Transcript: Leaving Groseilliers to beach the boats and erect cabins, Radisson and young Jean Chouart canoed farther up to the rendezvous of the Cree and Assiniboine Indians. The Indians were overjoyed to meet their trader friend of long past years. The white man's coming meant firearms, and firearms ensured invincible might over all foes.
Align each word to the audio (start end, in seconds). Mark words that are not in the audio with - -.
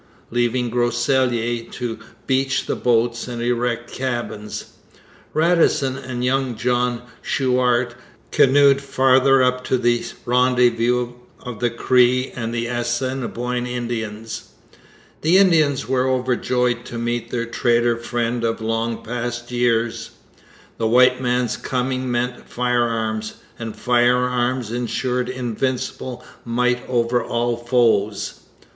Leaving 0.31 0.71
Groseilliers 0.71 1.71
to 1.73 1.99
beach 2.25 2.65
the 2.65 2.75
boats 2.75 3.27
and 3.27 3.39
erect 3.39 3.91
cabins, 3.93 4.73
Radisson 5.31 5.95
and 5.95 6.25
young 6.25 6.55
Jean 6.55 7.03
Chouart 7.23 7.93
canoed 8.31 8.81
farther 8.81 9.43
up 9.43 9.63
to 9.65 9.77
the 9.77 10.03
rendezvous 10.25 11.13
of 11.43 11.59
the 11.59 11.69
Cree 11.69 12.31
and 12.35 12.55
Assiniboine 12.55 13.67
Indians. 13.67 14.45
The 15.21 15.37
Indians 15.37 15.87
were 15.87 16.07
overjoyed 16.09 16.83
to 16.85 16.97
meet 16.97 17.29
their 17.29 17.45
trader 17.45 17.95
friend 17.95 18.43
of 18.43 18.59
long 18.59 19.03
past 19.03 19.51
years. 19.51 20.09
The 20.79 20.87
white 20.87 21.21
man's 21.21 21.57
coming 21.57 22.09
meant 22.09 22.49
firearms, 22.49 23.35
and 23.59 23.75
firearms 23.77 24.71
ensured 24.71 25.29
invincible 25.29 26.25
might 26.43 26.89
over 26.89 27.23
all 27.23 27.55
foes. 27.55 28.39